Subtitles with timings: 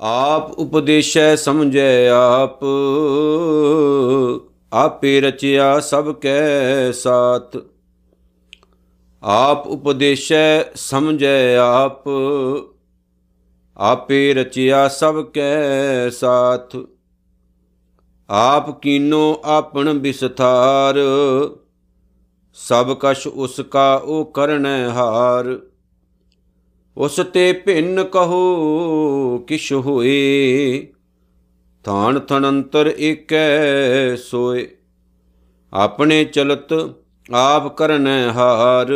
[0.00, 2.64] ਆਪ ਉਪਦੇਸ਼ੈ ਸਮਝੈ ਆਪ,
[4.72, 7.56] ਆਪੇ ਰਚਿਆ ਸਭ ਕੈ ਸਾਥ।
[9.22, 12.04] ਆਪ ਉਪਦੇਸ਼ੈ ਸਮਝੈ ਆਪ,
[13.76, 16.76] ਆਪੇ ਰਚਿਆ ਸਭ ਕੈ ਸਾਥ।
[18.30, 20.94] ਆਪ ਕੀਨੋ ਆਪਣ ਵਿਸਥਾਰ
[22.54, 25.60] ਸਭ ਕਛ ਉਸ ਕਾ ਉਹ ਕਰਨੈ ਹਾਰ।
[26.96, 28.44] ਉਸ ਤੇ ਭਿੰਨ ਕਹੋ,
[29.38, 30.86] ਕਿਛ ਹੋਏ।
[31.84, 33.50] ਥਾਨ ਥਨੰਤਰ ਏਕੈ
[34.16, 34.70] ਸੋਏ।
[35.72, 36.90] ਆਪਣੇ ਚਲਤ
[37.32, 38.88] ਆਪ ਕਰਨੈ ਹਾਰ।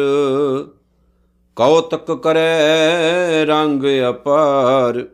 [1.57, 5.09] ਕਉਤਕ ਕਰੈ ਰੰਗ ਅਪਾਰ।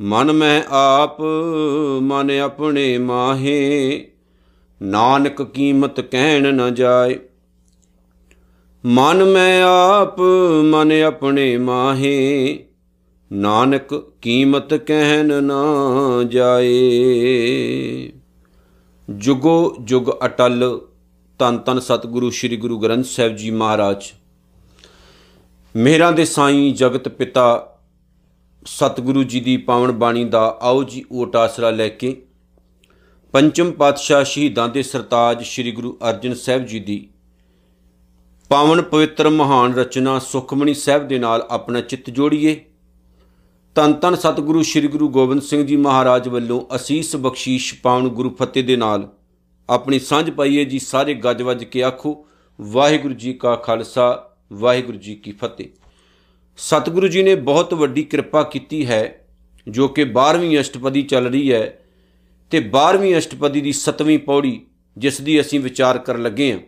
[0.00, 1.20] ਮਨ ਮੈਂ ਆਪ,
[2.00, 4.08] ਮਨ ਆਪਣੇ ਮਾਹੇ।
[4.82, 7.18] ਨਾਨਕ ਕੀਮਤ ਕਹਿਣ ਨ ਜਾਏ।
[8.86, 10.20] ਮਨ ਮੈਂ ਆਪ,
[10.64, 12.58] ਮਨ ਆਪਣੇ ਮਾਹੇ।
[13.32, 15.64] ਨਾਨਕ ਕੀਮਤ ਕਹਿਣ ਨਾ
[16.28, 16.72] ਜਾਏ।
[19.10, 20.80] ਜੁਗੋ ਜੁਗ ਅਟਲ
[21.38, 24.04] ਤਨ ਤਨ ਸਤਿਗੁਰੂ ਸ੍ਰੀ ਗੁਰੂ ਗ੍ਰੰਥ ਸਾਹਿਬ ਜੀ ਮਹਾਰਾਜ।
[25.76, 27.78] ਮੇਹਰਾਂ ਦੇ ਸਾਈਂ ਜਗਤ ਪਿਤਾ,
[28.66, 32.22] ਸਤਿਗੁਰੂ ਜੀ ਦੀ ਪਾਵਨ ਬਾਣੀ ਦਾ ਆਓ ਜੀ ਓਟ ਆਸਰਾ ਲੈ ਕੇ
[33.32, 37.08] ਪੰਚਮ ਪਾਤਸ਼ਾਹ ਸ਼ਹੀਦਾਂ ਦੇ ਸਰਤਾਜ ਸ੍ਰੀ ਗੁਰੂ ਅਰਜਨ ਸਾਹਿਬ ਜੀ ਦੀ
[38.50, 42.64] ਪਾਵਨ ਪਵਿੱਤਰ ਮਹਾਨ ਰਚਨਾ ਸੁਖਮਣੀ ਸਾਹਿਬ ਦੇ ਨਾਲ ਆਪਣਾ ਚਿੱਤ ਜੋੜੀਏ।
[43.74, 48.64] ਤਨ ਤਨ ਸਤਿਗੁਰੂ ਸ੍ਰੀ ਗੁਰੂ ਗੋਬਿੰਦ ਸਿੰਘ ਜੀ ਮਹਾਰਾਜ ਵੱਲੋਂ ਅਸੀਸ ਬਖਸ਼ੀਸ਼ ਪਾਵਨ ਗੁਰੂ ਫਤਿਹ
[48.64, 49.08] ਦੇ ਨਾਲ
[49.70, 52.26] ਆਪਣੀ ਸਾਂਝ ਪਾਈਏ ਜੀ ਸਾਰੇ ਗੱਜ ਵੱਜ ਕੇ ਆਖੋ,
[52.60, 55.66] ਵਾਹਿਗੁਰੂ ਜੀ ਕਾ ਖਾਲਸਾ, ਵਾਹਿਗੁਰੂ ਜੀ ਕੀ ਫਤਿਹ।
[56.56, 59.26] ਸਤਿਗੁਰੂ ਜੀ ਨੇ ਬਹੁਤ ਵੱਡੀ ਕਿਰਪਾ ਕੀਤੀ ਹੈ,
[59.68, 61.84] ਜੋ ਕਿ 12ਵੀਂ ਅਸ਼ਟਪਦੀ ਚੱਲ ਰਹੀ ਹੈ
[62.50, 66.58] ਤੇ 12ਵੀਂ ਅਸ਼ਟਪਦੀ ਦੀ 7ਵੀਂ ਪੌੜੀ ਜਿਸ ਦੀ ਅਸੀਂ ਵਿਚਾਰ ਕਰਨ ਲੱਗੇ ਹਾਂ।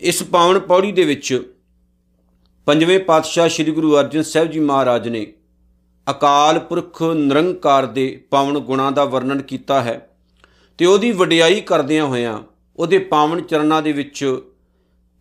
[0.00, 1.52] ਇਸ ਪਾਵਨ ਪੌੜੀ ਦੇ ਵਿੱਚ
[2.66, 5.26] ਪੰਜਵੇਂ ਪਾਤਸ਼ਾਹ ਸ੍ਰੀ ਗੁਰੂ ਅਰਜਨ ਸਾਹਿਬ ਜੀ ਮਹਾਰਾਜ ਨੇ
[6.10, 10.10] ਅਕਾਲ ਪੁਰਖ ਨਿਰੰਕਾਰ ਦੇ ਪਾਵਨ ਗੁਣਾਂ ਦਾ ਵਰਣਨ ਕੀਤਾ ਹੈ
[10.78, 12.42] ਤੇ ਉਹਦੀ ਵਡਿਆਈ ਕਰਦਿਆਂ ਹੋਇਆਂ
[12.76, 14.40] ਉਹਦੇ ਪਾਵਨ ਚਰਨਾਂ ਦੇ ਵਿੱਚ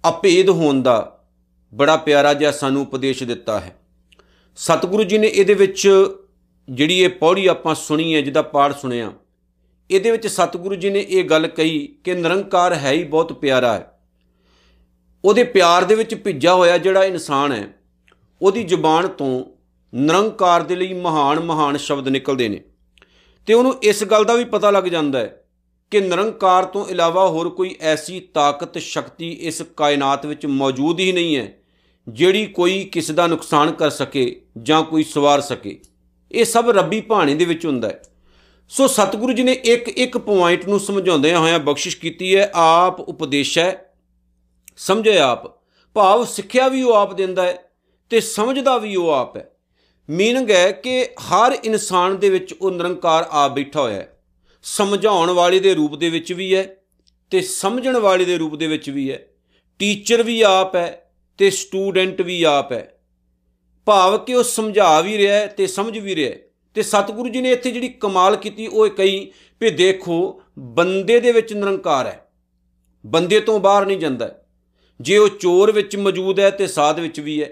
[0.09, 1.25] ਅਪੇਧ ਹੋਣ ਦਾ
[1.73, 3.75] ਬੜਾ ਪਿਆਰਾ ਜਿਹਾ ਸਾਨੂੰ ਉਪਦੇਸ਼ ਦਿੱਤਾ ਹੈ।
[4.55, 6.07] ਸਤਿਗੁਰੂ ਜੀ ਨੇ ਇਹਦੇ ਵਿੱਚ
[6.69, 9.11] ਜਿਹੜੀ ਇਹ ਪੌੜੀ ਆਪਾਂ ਸੁਣੀ ਹੈ, ਜਿਹਦਾ ਪਾਠ ਸੁਣਿਆ,
[9.91, 13.96] ਇਹਦੇ ਵਿੱਚ ਸਤਿਗੁਰੂ ਜੀ ਨੇ ਇਹ ਗੱਲ ਕਹੀ ਕਿ ਨਿਰੰਕਾਰ ਹੈ ਹੀ ਬਹੁਤ ਪਿਆਰਾ ਹੈ।
[15.25, 17.67] ਉਹਦੇ ਪਿਆਰ ਦੇ ਵਿੱਚ ਭਿੱਜਾ ਹੋਇਆ ਜਿਹੜਾ ਇਨਸਾਨ ਹੈ,
[18.41, 19.45] ਉਹਦੀ ਜ਼ੁਬਾਨ ਤੋਂ
[19.93, 22.61] ਨਿਰੰਕਾਰ ਦੇ ਲਈ ਮਹਾਨ ਮਹਾਨ ਸ਼ਬਦ ਨਿਕਲਦੇ ਨੇ।
[23.47, 25.43] ਤੇ ਉਹਨੂੰ ਇਸ ਗੱਲ ਦਾ ਵੀ ਪਤਾ ਲੱਗ ਜਾਂਦਾ ਹੈ
[25.91, 31.37] ਕਿ ਨਿਰੰਕਾਰ ਤੋਂ ਇਲਾਵਾ ਹੋਰ ਕੋਈ ਐਸੀ ਤਾਕਤ, ਸ਼ਕਤੀ ਇਸ ਕਾਇਨਾਤ ਵਿੱਚ ਮੌਜੂਦ ਹੀ ਨਹੀਂ
[31.37, 31.53] ਹੈ,
[32.09, 35.79] ਜਿਹੜੀ ਕੋਈ ਕਿਸ ਦਾ ਨੁਕਸਾਨ ਕਰ ਸਕੇ ਜਾਂ ਕੋਈ ਸਵਾਰ ਸਕੇ।
[36.31, 38.01] ਇਹ ਸਭ ਰੱਬੀ ਭਾਣੇ ਦੇ ਵਿੱਚ ਹੁੰਦਾ ਹੈ।
[38.69, 43.59] ਸੋ ਸਤਿਗੁਰੂ ਜੀ ਨੇ ਇੱਕ ਇੱਕ ਪੁਆਇੰਟ ਨੂੰ ਸਮਝਾਉਂਦਿਆਂ ਹੋਇਆਂ ਬਖਸ਼ਿਸ਼ ਕੀਤੀ ਹੈ, ਆਪ ਉਪਦੇਸ਼
[43.59, 43.86] ਹੈ
[44.77, 45.57] ਸਮਝੇ ਆਪ।
[45.93, 47.71] ਭਾਵ ਸਿੱਖਿਆ ਵੀ ਉਹ ਆਪ ਦਿੰਦਾ ਹੈ
[48.09, 49.51] ਤੇ ਸਮਝਦਾ ਵੀ ਉਹ ਆਪ ਹੈ।
[50.09, 54.19] ਮੀਨਿੰਗ ਹੈ ਕਿ ਹਰ ਇਨਸਾਨ ਦੇ ਵਿੱਚ ਉਹ ਨਿਰੰਕਾਰ ਆਪ ਬੈਠਾ ਹੋਇਆ ਹੈ।
[54.63, 56.75] ਸਮਝਾਉਣ ਵਾਲੇ ਦੇ ਰੂਪ ਦੇ ਵਿੱਚ ਵੀ ਹੈ
[57.31, 59.27] ਤੇ ਸਮਝਣ ਵਾਲੇ ਦੇ ਰੂਪ ਦੇ ਵਿੱਚ ਵੀ ਹੈ।
[59.79, 63.01] ਟੀਚਰ ਵੀ ਆਪ ਹੈ ਤੇ ਸਟੂਡੈਂਟ ਵੀ ਆਪ ਹੈ।
[63.85, 66.39] ਭਾਵ ਕਿ ਉਹ ਸਮਝਾ ਵੀ ਰਿਹਾ ਹੈ ਤੇ ਸਮਝ ਵੀ ਰਿਹਾ ਹੈ।
[66.73, 71.53] ਤੇ ਸਤਿਗੁਰੂ ਜੀ ਨੇ ਇੱਥੇ ਜਿਹੜੀ ਕਮਾਲ ਕੀਤੀ ਉਹ ਕਹੀ ਵੀ ਦੇਖੋ, ਬੰਦੇ ਦੇ ਵਿੱਚ
[71.53, 72.31] ਨਿਰੰਕਾਰ ਹੈ।
[73.05, 74.35] ਬੰਦੇ ਤੋਂ ਬਾਹਰ ਨਹੀਂ ਜਾਂਦਾ।
[75.01, 77.49] ਜੇ ਉਹ ਚੋਰ ਵਿੱਚ ਮੌਜੂਦ ਹੈ ਤੇ ਸਾਧ ਵਿੱਚ ਵੀ ਹੈ।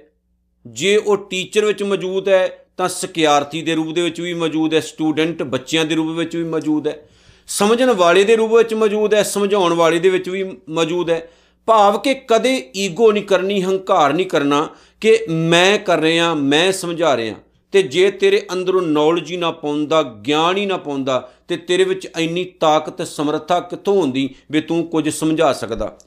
[0.68, 4.80] ਜੇ ਉਹ ਟੀਚਰ ਵਿੱਚ ਮੌਜੂਦ ਹੈ, ਤਾਂ ਸਿਕਿਆਰਥੀ ਦੇ ਰੂਪ ਦੇ ਵਿੱਚ ਵੀ ਮੌਜੂਦ ਹੈ,
[4.80, 7.10] ਸਟੂਡੈਂਟ ਬੱਚਿਆਂ ਦੇ ਰੂਪ ਵਿੱਚ ਵੀ ਮੌਜੂਦ ਹੈ।
[7.48, 11.32] ਸਮਝਣ ਵਾਲੇ ਦੇ ਰੂਪ ਵਿੱਚ ਮੌਜੂਦ ਹੈ, ਸਮਝਾਉਣ ਵਾਲੇ ਦੇ ਵਿੱਚ ਵੀ ਮੌਜੂਦ ਹੈ।
[11.66, 14.70] ਭਾਵ ਕਿ ਕਦੇ ਈਗੋ ਨਹੀਂ ਕਰਨੀ, ਹੰਕਾਰ ਨਹੀਂ ਕਰਨਾ
[15.02, 17.36] ਕਿ ਮੈਂ ਕਰ ਰਿਹਾ, ਮੈਂ ਸਮਝਾ ਰਿਹਾ।
[17.72, 22.08] ਤੇ ਜੇ ਤੇਰੇ ਅੰਦਰੋਂ ਨੌਲੇਜ ਹੀ ਨਾ ਪਾਉਂਦਾ, ਗਿਆਨ ਹੀ ਨਾ ਪਾਉਂਦਾ, ਤੇ ਤੇਰੇ ਵਿੱਚ
[22.20, 25.98] ਇੰਨੀ ਤਾਕਤ, ਸਮਰੱਥਾ ਕਿੱਥੋਂ ਹੁੰਦੀ ਵੀ ਤੂੰ ਕੁਝ ਸਮਝਾ ਸਕਦਾ?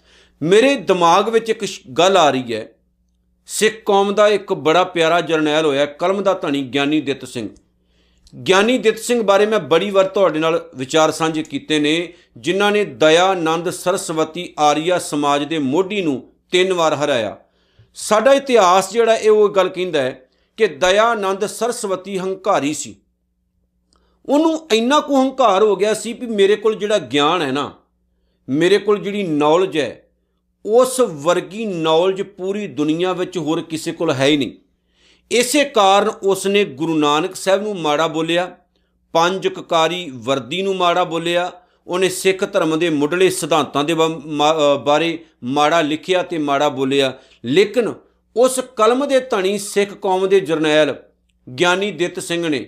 [0.41, 2.67] ਮੇਰੇ ਦਿਮਾਗ ਵਿੱਚ ਇੱਕ ਗੱਲ ਆ ਰਹੀ ਹੈ।
[3.49, 7.49] ਸਿੱਖ ਕੌਮ ਦਾ ਇੱਕ ਬੜਾ ਪਿਆਰਾ ਜਰਨੈਲ ਹੋਇਆ, ਕਲਮ ਦਾ ਧਣੀ ਗਿਆਨੀ ਦਿੱਤ ਸਿੰਘ।
[8.35, 12.85] ਗਿਆਨੀ ਦਿੱਤ ਸਿੰਘ ਬਾਰੇ ਮੈਂ ਬੜੀ ਵਾਰ ਤੁਹਾਡੇ ਨਾਲ ਵਿਚਾਰ ਸਾਂਝੇ ਕੀਤੇ ਨੇ, ਜਿਨ੍ਹਾਂ ਨੇ
[12.85, 16.23] ਦਇਆਨੰਦ ਸਰਸਵਤੀ, ਆਰੀਆ ਸਮਾਜ ਦੇ ਮੋਢੀ ਨੂੰ
[16.53, 17.37] ਤਿੰਨ ਵਾਰ ਹਰਾਇਆ।
[17.97, 22.95] ਸਾਡਾ ਇਤਿਹਾਸ ਜਿਹੜਾ ਇਹ ਉਹ ਗੱਲ ਕਹਿੰਦਾ ਹੈ ਕਿ ਦਇਆਨੰਦ ਸਰਸਵਤੀ ਹੰਕਾਰੀ ਸੀ।
[24.27, 27.73] ਉਹਨੂੰ ਇੰਨਾ ਕੁ ਹੰਕਾਰ ਹੋ ਗਿਆ ਸੀ ਵੀ ਮੇਰੇ ਕੋਲ ਜਿਹੜਾ ਗਿਆਨ ਹੈ ਨਾ,
[28.49, 30.08] ਮੇਰੇ ਕੋਲ ਜਿਹੜੀ ਨੌਲੇਜ ਹੈ
[30.69, 34.53] ਉਸ ਵਰਗੀ ਨੌਲੇਜ ਪੂਰੀ ਦੁਨੀਆ ਵਿੱਚ ਹੋਰ ਕਿਸੇ ਕੋਲ ਹੈ ਹੀ ਨਹੀਂ।
[35.31, 38.51] ਇਸੇ ਕਾਰਨ ਉਸ ਨੇ ਗੁਰੂ ਨਾਨਕ ਸਾਹਿਬ ਨੂੰ ਮਾੜਾ ਬੋਲਿਆ
[39.15, 41.51] ਪੰਜ ਕਕਾਰੀ ਵਰਦੀ ਨੂੰ ਮਾੜਾ ਬੋਲਿਆ,
[41.87, 43.95] ਉਹਨੇ ਸਿੱਖ ਧਰਮ ਦੇ ਮੁੱਢਲੇ ਸਿਧਾਂਤਾਂ ਦੇ
[44.85, 47.13] ਬਾਰੇ ਮਾੜਾ ਲਿਖਿਆ ਤੇ ਮਾੜਾ ਬੋਲਿਆ।
[47.45, 47.93] ਲੇਕਿਨ
[48.37, 50.95] ਉਸ ਕਲਮ ਦੇ ਧਣੀ ਸਿੱਖ ਕੌਮ ਦੇ ਜਰਨੈਲ
[51.47, 52.61] ਗਿਆਨੀ ਦਿੱਤ ਸਿੰਘ ਨੇ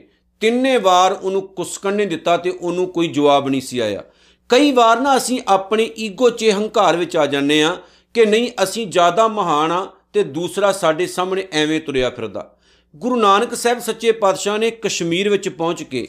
[0.42, 4.02] ਤਿੰਨੇ ਵਾਰ ਉਹਨੂੰ ਕੁਸਕਣ ਨਹੀਂ ਦਿੱਤਾ ਤੇ ਉਹਨੂੰ ਕੋਈ ਜਵਾਬ ਨਹੀਂ ਸੀ ਆਇਆ।
[4.50, 7.76] ਕਈ ਵਾਰ ਨਾ ਅਸੀਂ ਆਪਣੇ ਈਗੋ 'ਚ ਹੰਕਾਰ ਵਿੱਚ ਆ ਜਾਂਦੇ ਆ
[8.14, 12.50] ਕਿ ਨਹੀਂ, ਅਸੀਂ ਜ਼ਿਆਦਾ ਮਹਾਨ ਆ ਤੇ ਦੂਸਰਾ ਸਾਡੇ ਸਾਹਮਣੇ ਐਵੇਂ ਤੁਰਿਆ ਫਿਰਦਾ।
[12.94, 16.06] ਗੁਰੂ ਨਾਨਕ ਸਾਹਿਬ ਸੱਚੇ ਪਾਤਸ਼ਾਹ ਨੇ ਕਸ਼ਮੀਰ ਵਿੱਚ ਪਹੁੰਚ ਕੇ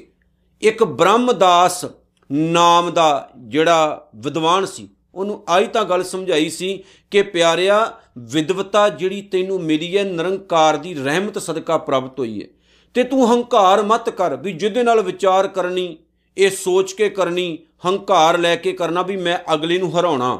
[0.62, 1.86] ਇੱਕ ਬ੍ਰਹਮਦਾਸ
[2.30, 9.22] ਨਾਮ ਦਾ ਜਿਹੜਾ ਵਿਦਵਾਨ ਸੀ, ਉਹਨੂੰ ਆਈ ਤਾਂ ਗੱਲ ਸਮਝਾਈ ਸੀ ਕਿ ਪਿਆਰਿਆ, ਵਿਦਵਤਾ ਜਿਹੜੀ
[9.22, 12.48] ਤੈਨੂੰ ਮਿਲੀ ਹੈ, ਨਿਰੰਕਾਰ ਦੀ ਰਹਿਮਤ ਸਦਕਾ ਪ੍ਰਾਪਤ ਹੋਈ ਹੈ।
[12.96, 15.98] ਤੇ ਤੂੰ ਹੰਕਾਰ ਮਤ ਕਰ ਵੀ ਜਿਹਦੇ ਨਾਲ ਵਿਚਾਰ ਕਰਨੀ,
[16.38, 20.40] ਇਹ ਸੋਚ ਕੇ ਕਰਨੀ ਹੰਕਾਰ ਲੈ ਕੇ ਕਰਨਾ ਵੀ ਮੈਂ ਅਗਲੇ ਨੂੰ ਹਰਾਉਣਾ।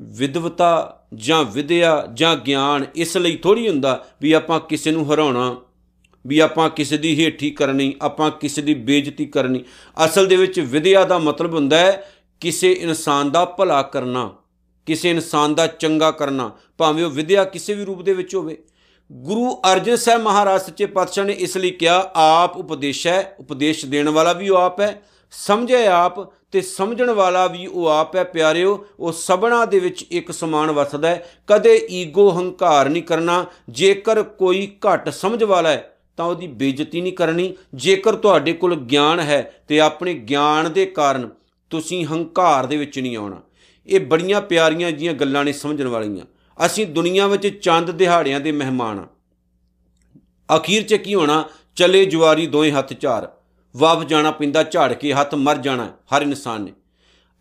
[0.00, 5.54] ਵਿਦਵਤਾ ਜਾਂ ਵਿਦਿਆ ਜਾਂ ਗਿਆਨ ਇਸ ਲਈ ਥੋੜੀ ਹੁੰਦਾ ਵੀ ਆਪਾਂ ਕਿਸੇ ਨੂੰ ਹਰਾਉਣਾ,
[6.24, 9.64] ਵੀ ਆਪਾਂ ਕਿਸੇ ਦੀ ਹੇਠੀ ਕਰਨੀ, ਆਪਾਂ ਕਿਸੇ ਦੀ ਬੇਇੱਜ਼ਤੀ ਕਰਨੀ।
[10.04, 12.10] ਅਸਲ ਦੇ ਵਿੱਚ ਵਿਦਿਆ ਦਾ ਮਤਲਬ ਹੁੰਦਾ ਹੈ
[12.40, 14.30] ਕਿਸੇ ਇਨਸਾਨ ਦਾ ਭਲਾ ਕਰਨਾ,
[14.86, 18.58] ਕਿਸੇ ਇਨਸਾਨ ਦਾ ਚੰਗਾ ਕਰਨਾ, ਭਾਵੇਂ ਉਹ ਵਿਦਿਆ ਕਿਸੇ ਵੀ ਰੂਪ ਦੇ ਵਿੱਚ ਹੋਵੇ।
[19.10, 24.08] ਗੁਰੂ ਅਰਜਨ ਸਾਹਿਬ ਮਹਾਰਾਜ ਸੱਚੇ ਪਾਤਸ਼ਾਹ ਨੇ ਇਸ ਲਈ ਕਿਹਾ, ਆਪ ਉਪਦੇਸ਼ ਹੈ, ਉਪਦੇਸ਼ ਦੇਣ
[24.08, 25.02] ਵਾਲਾ ਵੀ ਉਹ ਆਪ ਹੈ
[25.36, 30.32] ਸਮਝੇ ਆਪ ਤੇ ਸਮਝਣ ਵਾਲਾ ਵੀ ਉਹ ਆਪ ਹੈ ਪਿਆਰਿਓ, ਉਹ ਸਭਨਾ ਦੇ ਵਿੱਚ ਇੱਕ
[30.32, 36.24] ਸਮਾਨ ਵਸਦਾ ਹੈ। ਕਦੇ ਈਗੋ ਹੰਕਾਰ ਨਹੀਂ ਕਰਨਾ, ਜੇਕਰ ਕੋਈ ਘੱਟ ਸਮਝ ਵਾਲਾ ਹੈ, ਤਾਂ
[36.24, 41.30] ਉਹਦੀ ਬੇਇੱਜ਼ਤੀ ਨਹੀਂ ਕਰਨੀ। ਜੇਕਰ ਤੁਹਾਡੇ ਕੋਲ ਗਿਆਨ ਹੈ ਤੇ ਆਪਣੇ ਗਿਆਨ ਦੇ ਕਾਰਨ
[41.70, 43.40] ਤੁਸੀਂ ਹੰਕਾਰ ਦੇ ਵਿੱਚ ਨਹੀਂ ਆਉਣਾ।
[43.86, 46.26] ਇਹ ਬੜੀਆਂ ਪਿਆਰੀਆਂ ਜੀਆਂ ਗੱਲਾਂ ਨੇ ਸਮਝਣ ਵਾਲੀਆਂ।
[46.66, 49.06] ਅਸੀਂ ਦੁਨੀਆ ਵਿੱਚ ਚੰਦ ਦਿਹਾੜਿਆਂ ਦੇ ਮਹਿਮਾਨ ਆ
[50.56, 51.44] ਅਖੀਰ 'ਚ ਕੀ ਹੋਣਾ?
[51.76, 53.33] ਚਲੇ ਜਵਾਰੀ ਦੋਵੇਂ ਹੱਥ ਝਾਰ
[53.76, 56.72] ਵਾਪ ਜਾਣਾ ਪਿੰਦਾ, ਝਾੜ ਕੇ ਹੱਥ ਮਰ ਜਾਣਾ, ਹਰ ਇਨਸਾਨ ਨੇ।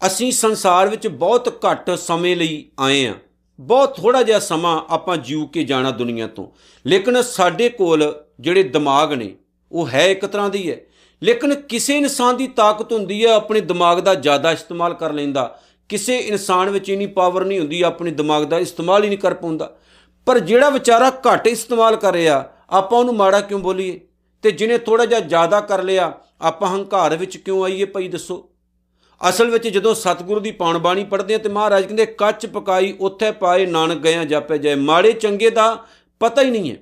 [0.07, 3.13] ਅਸੀਂ ਸੰਸਾਰ ਵਿੱਚ ਬਹੁਤ ਘੱਟ ਸਮੇਂ ਲਈ ਆਏ ਆ।
[3.59, 6.47] ਬਹੁਤ ਥੋੜਾ ਜਿਹਾ ਸਮਾਂ ਆਪਾਂ ਜੀਉ ਕੇ ਜਾਣਾ ਦੁਨੀਆ ਤੋਂ।
[6.87, 9.35] ਲੇਕਿਨ ਸਾਡੇ ਕੋਲ ਜਿਹੜੇ ਦਿਮਾਗ ਨੇ,
[9.71, 10.77] ਉਹ ਹੈ ਇੱਕ ਤਰ੍ਹਾਂ ਦੀ ਹੈ।
[11.23, 15.59] ਲੇਕਿਨ ਕਿਸੇ ਇਨਸਾਨ ਦੀ ਤਾਕਤ ਹੁੰਦੀ ਹੈ, ਆਪਣੇ ਦਿਮਾਗ ਦਾ ਜ਼ਿਆਦਾ ਇਸਤੇਮਾਲ ਕਰ ਲੈਂਦਾ।
[15.89, 19.77] ਕਿਸੇ ਇਨਸਾਨ ਵਿੱਚ ਇਨੀ ਪਾਵਰ ਨਹੀਂ ਹੁੰਦੀ, ਆਪਣੇ ਦਿਮਾਗ ਦਾ ਇਸਤੇਮਾਲ ਹੀ ਨਹੀਂ ਕਰ ਪਾਉਂਦਾ।
[20.25, 23.99] ਪਰ ਜਿਹੜਾ ਵਿਚਾਰਾ ਘੱਟ ਇਸਤੇਮਾਲ ਕਰ ਰਿਹਾ, ਆਪਾਂ ਉਹਨੂੰ ਮਾੜਾ ਕਿਉਂ ਬੋਲੀਏ?
[24.43, 28.49] ਤੇ ਜਿਹਨੇ ਥੋੜਾ ਜਿਹਾ ਜ਼ਿਆਦਾ ਕਰ ਲਿਆ, ਆਪਾਂ ਹੰਕਾਰ ਵਿੱਚ ਕਿਉਂ ਆਈਏ ਭਾਈ ਦੱਸੋ?
[29.29, 33.31] ਅਸਲ ਵਿੱਚ ਜਦੋਂ ਸਤਿਗੁਰੂ ਦੀ ਪਾਣ ਬਾਣੀ ਪੜ੍ਹਦੇ ਆ ਤੇ ਮਹਾਰਾਜ ਕਹਿੰਦੇ, ਕੱਚ ਪਕਾਈ ਉੱਥੇ
[33.31, 35.85] ਪਾਏ ਨਾਨਕ ਗਿਆ ਜਾਪੇ ਜਾਏ। ਮਾੜੇ ਚੰਗੇ ਦਾ
[36.19, 36.77] ਪਤਾ ਹੀ ਨਹੀਂ ਹੈ।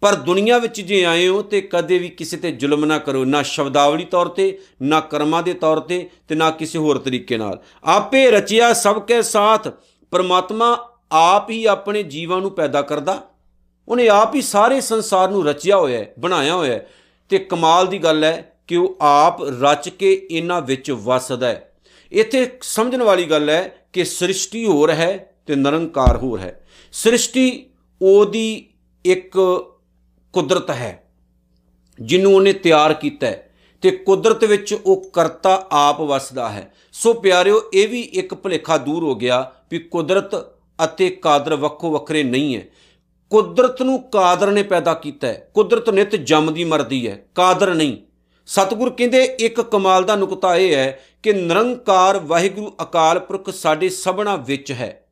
[0.00, 3.42] ਪਰ ਦੁਨੀਆ ਵਿੱਚ ਜੇ ਆਏ ਹੋ ਤੇ ਕਦੇ ਵੀ ਕਿਸੇ ਤੇ ਜ਼ੁਲਮ ਨਾ ਕਰੋ, ਨਾ
[3.42, 8.30] ਸ਼ਬਦਾਵਲੀ ਤੌਰ ਤੇ, ਨਾ ਕਰਮਾਂ ਦੇ ਤੌਰ ਤੇ ਤੇ ਨਾ ਕਿਸੇ ਹੋਰ ਤਰੀਕੇ ਨਾਲ। ਆਪੇ
[8.30, 9.68] ਰਚਿਆ ਸਭ ਕੇ ਸਾਥ,
[10.10, 13.29] ਪਰਮਾਤਮਾ ਆਪ ਹੀ ਆਪਣੇ ਜੀਵਾਂ ਨੂੰ ਪੈਦਾ ਕਰਦਾ।
[13.90, 16.88] ਉਹਨੇ ਆਪ ਹੀ ਸਾਰੇ ਸੰਸਾਰ ਨੂੰ ਰਚਿਆ ਹੋਇਆ ਹੈ, ਬਣਾਇਆ ਹੋਇਆ ਹੈ।
[17.30, 21.72] ਤੇ ਕਮਾਲ ਦੀ ਗੱਲ ਹੈ ਕਿ ਉਹ ਆਪ ਰਚ ਕੇ ਇਹਨਾਂ ਵਿੱਚ ਵਸਦਾ ਹੈ।
[22.12, 27.66] ਇੱਥੇ ਸਮਝਣ ਵਾਲੀ ਗੱਲ ਹੈ ਕਿ ਸ੍ਰਿਸ਼ਟੀ ਹੋਰ ਹੈ ਤੇ ਨਿਰੰਕਾਰ ਹੋਰ ਹੈ। ਸ੍ਰਿਸ਼ਟੀ
[28.02, 28.66] ਉਹਦੀ
[29.04, 29.38] ਇੱਕ
[30.34, 31.02] ਕੁਦਰਤ ਹੈ,
[31.98, 33.50] ਜਿਹਨੂੰ ਉਹਨੇ ਤਿਆਰ ਕੀਤਾ ਹੈ
[33.82, 39.04] ਤੇ ਕੁਦਰਤ ਵਿੱਚ ਉਹ ਕਰਤਾ ਆਪ ਵਸਦਾ ਹੈ। ਸੋ ਪਿਆਰਿਓ, ਇਹ ਵੀ ਇੱਕ ਭੁਲੇਖਾ ਦੂਰ
[39.04, 40.34] ਹੋ ਗਿਆ ਵੀ ਕੁਦਰਤ
[40.84, 42.62] ਅਤੇ ਕਾਦਰ ਵੱਖੋ ਵੱਖਰੇ ਨਹੀਂ ਹੈ।
[43.30, 47.96] ਕੁਦਰਤ ਨੂੰ ਕਾਦਰ ਨੇ ਪੈਦਾ ਕੀਤਾ ਹੈ। ਕੁਦਰਤ ਨਿਤ ਜੰਮਦੀ ਮਰਦੀ ਹੈ। ਕਾਦਰ ਨਹੀਂ।
[48.46, 54.36] ਸਤਿਗੁਰ ਕਹਿੰਦੇ, ਇੱਕ ਕਮਾਲ ਦਾ ਨੁਕਤਾ ਇਹ ਹੈ ਕਿ ਨਿਰੰਕਾਰ ਵਾਹਿਗੁਰੂ ਅਕਾਲ ਪੁਰਖ ਸਾਡੇ ਸਭਨਾ
[54.36, 55.06] ਵਿੱਚ ਹੈ।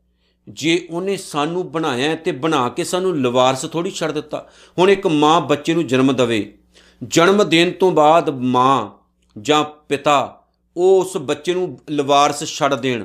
[0.49, 4.49] ਜੇ ਉਹਨੇ ਸਾਨੂੰ ਬਣਾਇਆ ਤੇ ਬਣਾ ਕੇ ਸਾਨੂੰ ਲਵਾਰਸ ਥੋੜੀ ਛੱਡ ਦਿੱਤਾ।
[4.79, 6.59] ਹੁਣ ਇੱਕ ਮਾਂ ਬੱਚੇ ਨੂੰ ਜਨਮ ਦਵੇ।
[7.03, 8.91] ਜਨਮ ਦੇਣ ਤੋਂ ਬਾਅਦ ਮਾਂ
[9.41, 10.45] ਜਾਂ ਪਿਤਾ
[10.77, 13.05] ਉਹ ਉਸ ਬੱਚੇ ਨੂੰ ਲਵਾਰਸ ਛੱਡ ਦੇਣ।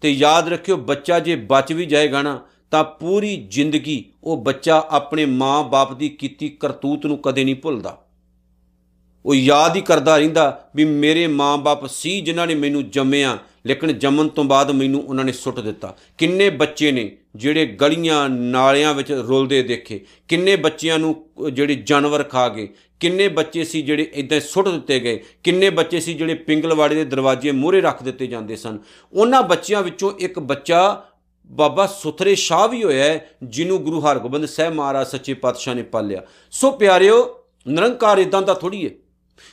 [0.00, 2.42] ਤੇ ਯਾਦ ਰੱਖਿਓ, ਬੱਚਾ ਜੇ ਬਚ ਵੀ ਜਾਏਗਾ ਨਾ
[2.72, 8.04] ਤਾਂ ਪੂਰੀ ਜ਼ਿੰਦਗੀ ਉਹ ਬੱਚਾ ਆਪਣੇ ਮਾਂ-ਬਾਪ ਦੀ ਕੀਤੀ ਕਰਤੂਤ ਨੂੰ ਕਦੇ ਨਹੀਂ ਭੁੱਲਦਾ।
[9.26, 14.28] ਉਹ ਯਾਦ ਹੀ ਕਰਦਾ ਰਹਿੰਦਾ ਵੀ ਮੇਰੇ ਮਾਂ-ਬਾਪ ਸੀ ਜਿਨ੍ਹਾਂ ਨੇ ਮੈਨੂੰ ਜੰਮਿਆ, ਲੇਕਿਨ ਜੰਮਣ
[14.28, 19.62] ਤੋਂ ਬਾਅਦ ਮੈਨੂੰ ਉਹਨਾਂ ਨੇ ਸੁੱਟ ਦਿੱਤਾ। ਕਿੰਨੇ ਬੱਚੇ ਨੇ ਜਿਹੜੇ ਗਲੀਆਂ, ਨਾਲਿਆਂ ਵਿੱਚ ਰੁਲਦੇ
[19.62, 22.68] ਦੇਖੇ। ਕਿੰਨੇ ਬੱਚਿਆਂ ਨੂੰ ਜਿਹੜੇ ਜਾਨਵਰ ਖਾ ਗਏ।
[23.00, 27.52] ਕਿੰਨੇ ਬੱਚੇ ਸੀ ਜਿਹੜੇ ਇਦਾਂ ਸੁੱਟ ਦਿੱਤੇ ਗਏ। ਕਿੰਨੇ ਬੱਚੇ ਸੀ ਜਿਹੜੇ ਪਿੰਗਲਵਾੜੇ ਦੇ ਦਰਵਾਜ਼ੇ
[27.52, 28.78] ਮੂਹਰੇ ਰੱਖ ਦਿੱਤੇ ਜਾਂਦੇ ਸਨ।
[29.12, 31.04] ਉਹਨਾਂ ਬੱਚਿਆਂ ਵਿੱਚੋਂ ਇੱਕ ਬੱਚਾ
[31.50, 36.22] ਬਾਬਾ ਸੁਥਰੇ ਸ਼ਾਹ ਵੀ ਹੋਇਆ ਹੈ, ਜਿਹਨੂੰ ਗੁਰੂ ਹਰਗੋਬਿੰਦ ਸਾਹਿਬ ਮਹਾਰਾਜ ਸੱਚੇ ਪਾਤਸ਼ਾਹ ਨੇ ਪਾਲਿਆ।
[36.50, 38.90] ਸੋ ਪਿਆਰਿਓ, ਨਿਰੰਕਾਰ ਇਦਾਂ ਦਾ ਥੋੜੀ ਹੈ,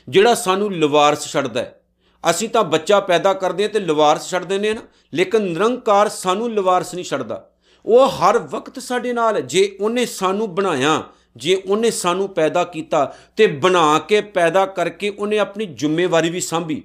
[0.10, 1.82] ਜਿਹੜਾ ਸਾਨੂੰ ਲਵਾਰਸ ਛੱਡਦਾ ਹੈ।
[2.30, 4.82] ਅਸੀਂ ਤਾਂ ਬੱਚਾ ਪੈਦਾ ਕਰਦੇ ਹਾਂ ਤੇ ਲਵਾਰਸ ਛੱਡ ਦਿੰਦੇ ਹਾਂ ਨਾ,
[5.14, 7.50] ਲੇਕਿਨ ਨਿਰੰਕਾਰ ਸਾਨੂੰ ਲਵਾਰਸ ਨਹੀਂ ਛੱਡਦਾ।
[7.86, 11.04] ਉਹ ਹਰ ਵਕਤ ਸਾਡੇ ਨਾਲ ਹੈ, ਜੇ ਉਹਨੇ ਸਾਨੂੰ ਬਣਾਇਆ,
[11.38, 16.84] ਜੇ ਉਹਨੇ ਸਾਨੂੰ ਪੈਦਾ ਕੀਤਾ, ਤੇ ਬਣਾ ਕੇ ਪੈਦਾ ਕਰਕੇ ਉਹਨੇ ਆਪਣੀ ਜ਼ਿੰਮੇਵਾਰੀ ਵੀ ਸੰਭੀ।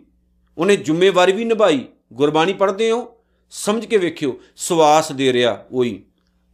[0.59, 3.14] ਉਹਨੇ ਜ਼ਿੰਮੇਵਾਰੀ ਵੀ ਨਿਭਾਈ। ਗੁਰਬਾਣੀ ਪੜ੍ਹਦੇ ਹੋ
[3.55, 6.01] ਸਮਝ ਕੇ ਵੇਖਿਓ, ਸਵਾਸ ਦੇ ਰਿਹਾ ਉਹੀ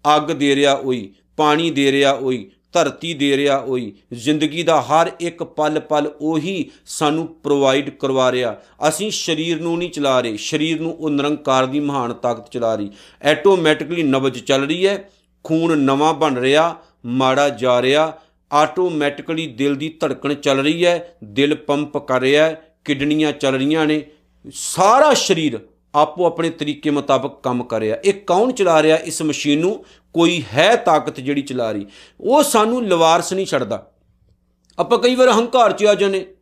[0.04, 5.10] ਅੱਗ ਦੇ ਰਿਹਾ ਉਹੀ ਪਾਣੀ ਦੇ ਰਿਹਾ ਉਹੀ ਧਰਤੀ ਦੇ ਰਿਹਾ ਉਹੀ ਜ਼ਿੰਦਗੀ ਦਾ ਹਰ
[5.20, 8.54] ਇੱਕ ਪਲ ਪਲ ਉਹੀ ਸਾਨੂੰ ਪ੍ਰੋਵਾਈਡ ਕਰਵਾ ਰਿਹਾ
[8.88, 12.90] ਅਸੀਂ ਸਰੀਰ ਨੂੰ ਨਹੀਂ ਚਲਾ ਰਹੇ, ਸਰੀਰ ਨੂੰ ਉਹ ਨਿਰੰਕਾਰ ਦੀ ਮਹਾਨ ਤਾਕਤ ਚਲਾ ਰਹੀ।
[13.30, 15.10] ਆਟੋਮੈਟਿਕਲੀ ਨਬਜ ਚੱਲ ਰਹੀ ਹੈ,
[15.44, 16.76] ਖੂਨ ਨਵਾਂ ਬਣ ਰਿਹਾ,
[17.06, 18.12] ਮਾੜਾ ਜਾ ਰਿਹਾ
[18.50, 23.86] ਆਟੋਮੈਟਿਕਲੀ ਦਿਲ ਦੀ ਧੜਕਣ ਚੱਲ ਰਹੀ ਹੈ, ਦਿਲ ਪੰਪ ਕਰ ਰਿਹਾ ਹੈ, ਕਿਡਨੀਆਂ ਚੱਲ ਰਹੀਆਂ
[23.86, 24.02] ਨੇ,
[24.52, 25.58] ਸਾਰਾ ਸਰੀਰ
[25.94, 29.84] ਆਪੋ ਆਪਣੇ ਤਰੀਕੇ ਮੁਤਾਬਕ ਕੰਮ ਕਰ ਰਿਹਾ। ਇਹ ਕੌਣ ਚਲਾ ਰਿਹਾ ਇਸ ਮਸ਼ੀਨ ਨੂੰ?
[30.14, 31.86] ਕੋਈ ਹੈ ਤਾਕਤ ਜਿਹੜੀ ਚਲਾ ਰਹੀ।
[32.20, 33.90] ਉਹ ਸਾਨੂੰ ਲਵਾਰਸ ਨਹੀਂ ਛੱਡਦਾ।
[34.78, 36.34] ਆਪਾਂ ਕਈ ਵਾਰ ਹੰਕਾਰ 'ਚ ਆ ਜਾਂਦੇ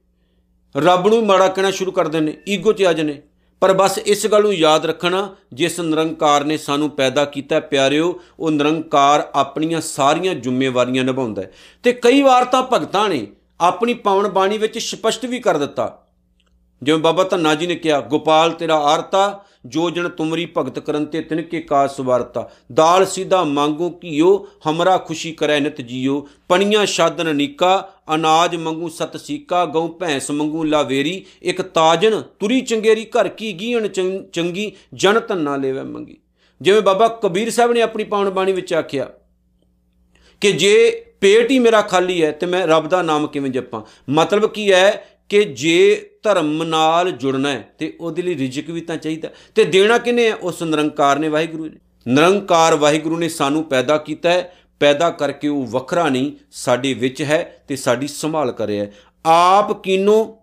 [0.76, 3.22] ਰੱਬ ਨੂੰ ਮਾੜਾ ਕਹਿਣਾ ਸ਼ੁਰੂ ਕਰ ਦਿੰਦੇ ਈਗੋ 'ਚ ਆ ਜਾਂਦੇ
[3.60, 8.50] ਪਰ ਬਸ ਇਸ ਗੱਲ ਨੂੰ ਯਾਦ ਰੱਖਣਾ, ਜਿਸ ਨਿਰੰਕਾਰ ਨੇ ਸਾਨੂੰ ਪੈਦਾ ਕੀਤਾ ਪਿਆਰਿਓ, ਉਹ
[8.50, 11.52] ਨਿਰੰਕਾਰ ਆਪਣੀਆਂ ਸਾਰੀਆਂ ਜ਼ਿੰਮੇਵਾਰੀਆਂ ਨਿਭਾਉਂਦਾ ਹੈ।
[11.82, 13.26] ਤੇ ਕਈ ਵਾਰ ਤਾਂ ਭਗਤਾਂ ਨੇ
[13.60, 16.07] ਆਪਣੀ ਪਾਵਨ ਬਾਣੀ ਵਿੱਚ ਸਪਸ਼ਟ ਵੀ ਕਰ ਦਿੱਤਾ।
[16.82, 21.20] ਜਿਵੇਂ ਬਾਬਾ ਧੰਨਾ ਜੀ ਨੇ ਕਿਹਾ, ਗੋਪਾਲ ਤੇਰਾ ਆਰਤਾ, ਜੋ ਜਨ ਤੁਮਰੀ ਭਗਤ ਕਰਨ ਤੇ
[21.20, 27.88] ਤਿਨਕੇ ਕਾ ਸਵਾਰਤਾ। ਦਾਲ ਸਿੱਧਾ ਮੰਗੋ ਕੀਓ ਹਮਰਾ ਖੁਸ਼ੀ ਕਰੈ ਨਿਤ ਜੀਓ। ਪਣੀਆਂ ਸ਼ਾਦਨ ਨੀਕਾ
[28.14, 33.88] ਅਨਾਜ ਮੰਗੂ ਸਤ ਸੀਕਾ ਗਉ ਭੈਂਸ ਮੰਗੂ ਲਾਵੇਰੀ। ਇੱਕ ਤਾਜਨ, ਤੁਰੀ ਚੰਗੇਰੀ ਘਰ ਕੀ ਗੀਣ
[33.88, 36.16] ਚੰਗੀ, ਜਨ ਧੰਨਾ ਲੈਵੇ ਮੰਗੀ।
[36.60, 39.08] ਜਿਵੇਂ ਬਾਬਾ ਕਬੀਰ ਸਾਹਿਬ ਨੇ ਆਪਣੀ ਪਾਵਨ ਬਾਣੀ ਵਿੱਚ ਆਖਿਆ
[40.42, 43.82] ਕਿ ਜੇ ਪੇਟ ਹੀ ਮੇਰਾ ਖਾਲੀ ਹੈ, ਤੇ ਮੈਂ ਰੱਬ ਦਾ ਨਾਮ ਕਿਵੇਂ ਜਪਾਂ?
[44.10, 48.96] ਮਤਲਬ ਕੀ ਹੈ ਕਿ ਜੇ ਧਰਮ ਨਾਲ ਜੁੜਨਾ ਹੈ ਤੇ ਉਹਦੇ ਲਈ ਰਿਜਕ ਵੀ ਤਾਂ
[48.96, 50.34] ਚਾਹੀਦਾ। ਤੇ ਦੇਣਾ ਕਿਨੇ ਹੈ?
[50.34, 55.66] ਉਸ ਨਿਰੰਕਾਰ ਨੇ, ਵਾਹਿਗੁਰੂ ਨੇ ਨਿਰੰਕਾਰ ਵਾਹਿਗੁਰੂ ਨੇ ਸਾਨੂੰ ਪੈਦਾ ਕੀਤਾ ਹੈ। ਪੈਦਾ ਕਰਕੇ ਉਹ
[55.66, 58.92] ਵੱਖਰਾ ਨਹੀਂ, ਸਾਡੇ ਵਿੱਚ ਹੈ ਤੇ ਸਾਡੀ ਸੰਭਾਲ ਕਰ ਰਿਹਾ ਹੈ।
[59.26, 60.38] ਆਪ ਕੀਨੋ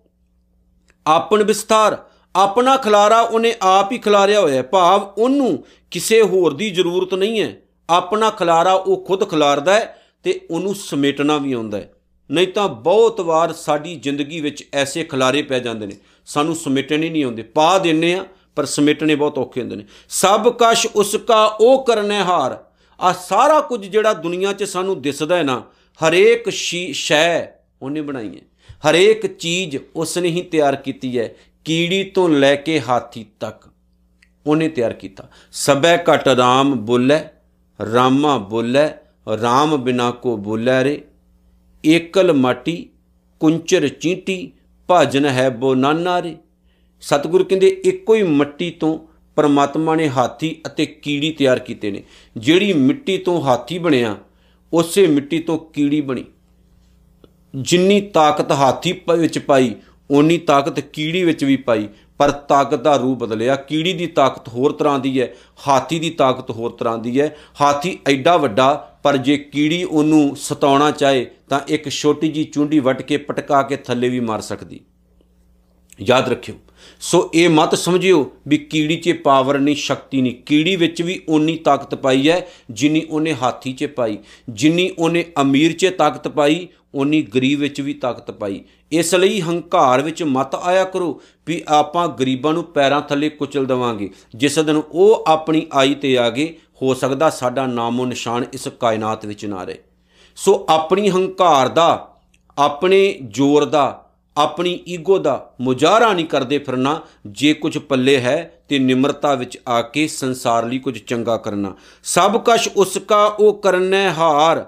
[1.07, 6.69] ਆਪਣ ਵਿਸਤਾਰ ਆਪਣਾ ਖਲਾਰਾ ਉਹਨੇ ਆਪ ਹੀ ਖਲਾਰਿਆ ਹੋਇਆ ਹੈ। ਭਾਵ ਉਹਨੂੰ ਕਿਸੇ ਹੋਰ ਦੀ
[6.69, 7.55] ਜ਼ਰੂਰਤ ਨਹੀਂ ਹੈ।
[7.89, 11.93] ਆਪਣਾ ਖਲਾਰਾ ਉਹ ਖੁਦ ਖਲਾਰਦਾ ਹੈ ਤੇ ਉਹਨੂੰ ਸਮੇਟਣਾ ਵੀ ਆਉਂਦਾ ਹੈ।
[12.31, 17.23] ਨਹੀਂ ਤਾਂ ਬਹੁਤ ਵਾਰ ਸਾਡੀ ਜ਼ਿੰਦਗੀ ਵਿੱਚ ਐਸੇ ਖਲਾਰੇ ਪੈ ਜਾਂਦੇ ਨੇ। ਸਾਨੂੰ ਸਮੇਟਣੇ ਨਹੀਂ
[17.23, 22.19] ਆਉਂਦੇ। ਪਾ ਦਿੰਨੇ ਆ, ਪਰ ਸਮੇਟਣੇ ਬਹੁਤ ਔਖੇ ਹੁੰਦੇ ਨੇ। ਸਭ ਕਸ਼ ਉਸਕਾ ਉਹ ਕਰਨੇ
[22.19, 22.65] ਹਾਰ।
[22.99, 25.63] ਆ ਸਾਰਾ ਕੁਝ ਜਿਹੜਾ ਦੁਨੀਆ 'ਚ ਸਾਨੂੰ ਦਿਸਦਾ ਹੈ ਨਾ,
[26.07, 26.49] ਹਰੇਕ
[26.91, 27.47] ਸ਼ੈ
[27.81, 28.41] ਉਹਨੇ ਬਣਾਈ ਹੈ।
[28.89, 31.33] ਹਰੇਕ ਚੀਜ਼ ਉਸਨੇ ਹੀ ਤਿਆਰ ਕੀਤੀ ਹੈ।
[31.65, 33.69] ਕੀੜੀ ਤੋਂ ਲੈ ਕੇ ਹਾਥੀ ਤੱਕ
[34.47, 37.19] ਉਹਨੇ ਤਿਆਰ ਕੀਤਾ। ਸਬੈ ਘਟ ਰਾਮ ਬੋਲੇ,
[37.93, 38.89] ਰਾਮਾ ਬੋਲੇ,
[39.41, 41.03] ਰਾਮ ਬਿਨਾ ਕੋ ਬੋਲੇ ਰੇ।
[41.85, 42.89] ਏਕਲ ਮਾਟੀ,
[43.39, 44.51] ਕੁੰਚਰ ਚੀਂਟੀ,
[44.87, 46.35] ਭਾਜਨ ਹੈ ਬੋ ਨਾਨਾਰੇ।
[47.01, 48.99] ਸਤਿਗੁਰ ਕਹਿੰਦੇ, ਇੱਕੋ ਹੀ ਮਿੱਟੀ ਤੋਂ
[49.35, 52.03] ਪਰਮਾਤਮਾ ਨੇ ਹਾਥੀ ਅਤੇ ਕੀੜੀ ਤਿਆਰ ਕੀਤੇ ਨੇ।
[52.37, 54.17] ਜਿਹੜੀ ਮਿੱਟੀ ਤੋਂ ਹਾਥੀ ਬਣਿਆ,
[54.73, 56.25] ਉਸੇ ਮਿੱਟੀ ਤੋਂ ਕੀੜੀ ਬਣੀ।
[57.55, 59.75] ਜਿੰਨੀ ਤਾਕਤ ਹਾਥੀ ਵਿੱਚ ਪਾਈ,
[60.11, 61.87] ਓਨੀ ਤਾਕਤ ਕੀੜੀ ਵਿੱਚ ਵੀ ਪਾਈ।
[62.17, 65.33] ਪਰ ਤਾਕਤ ਦਾ ਰੂਪ ਬਦਲਿਆ। ਕੀੜੀ ਦੀ ਤਾਕਤ ਹੋਰ ਤਰ੍ਹਾਂ ਦੀ ਹੈ,
[65.67, 70.89] ਹਾਥੀ ਦੀ ਤਾਕਤ ਹੋਰ ਤਰ੍ਹਾਂ ਦੀ ਹੈ। ਹਾਥੀ ਐਡਾ ਵੱਡਾ ਪਰ ਜੇ ਕੀੜੀ ਉਹਨੂੰ ਸਤਾਉਣਾ
[70.91, 74.79] ਚਾਹੇ, ਤਾਂ ਇੱਕ ਛੋਟੀ ਜੀ ਚੁੰਡੀ ਵੱਟ ਕੇ ਪਟਕਾ ਕੇ ਥੱਲੇ ਵੀ ਮਾਰ ਸਕਦੀ।
[75.99, 76.55] ਯਾਦ ਰੱਖਿਓ,
[77.01, 81.55] ਸੋ ਇਹ ਮਤ ਸਮਝਿਓ ਵੀ ਕੀੜੀ 'ਚ ਪਾਵਰ ਨਹੀਂ, ਸ਼ਕਤੀ ਨਹੀਂ। ਕੀੜੀ ਵਿੱਚ ਵੀ ਓਨੀ
[81.55, 84.17] ਤਾਕਤ ਪਾਈ ਹੈ ਜਿੰਨੀ ਉਹਨੇ ਹਾਥੀ 'ਚ ਪਾਈ।
[84.49, 90.01] ਜਿੰਨੀ ਉਹਨੇ ਅਮੀਰ 'ਚ ਤਾਕਤ ਪਾਈ, ਓਨੀ ਗਰੀਬ ਵਿੱਚ ਵੀ ਤਾਕਤ ਪਾਈ। ਇਸ ਲਈ ਹੰਕਾਰ
[90.01, 95.23] ਵਿੱਚ ਮਤ ਆਇਆ ਕਰੋ ਵੀ ਆਪਾਂ ਗਰੀਬਾਂ ਨੂੰ ਪੈਰਾਂ ਥੱਲੇ ਕੁਚਲ ਦਵਾਂਗੇ। ਜਿਸ ਦਿਨ ਉਹ
[95.27, 99.77] ਆਪਣੀ ਆਈ ਤੇ ਆ ਗਏ ਹੋ ਸਕਦਾ ਸਾਡਾ ਨਾਮੋ ਨਿਸ਼ਾਨ ਇਸ ਕਾਇਨਾਤ ਵਿੱਚ ਨਾ ਰਹੇ।
[100.35, 102.15] ਸੋ ਆਪਣੀ ਹੰਕਾਰ ਦਾ,
[102.57, 104.01] ਆਪਣੇ ਜ਼ੋਰ ਦਾ,
[104.37, 109.81] ਆਪਣੀ ਈਗੋ ਦਾ ਮੁਜਾਰਾ ਨਹੀਂ ਕਰਦੇ ਫਿਰਨਾ। ਜੇ ਕੁਝ ਪੱਲੇ ਹੈ ਤੇ ਨਿਮਰਤਾ ਵਿੱਚ ਆ
[109.81, 114.65] ਕੇ ਸੰਸਾਰ ਲਈ ਕੁਝ ਚੰਗਾ ਕਰਨਾ। ਸਭ ਕੁਝ ਉਸਕਾ ਉਹ ਕਰਨੇ ਹਾਰ।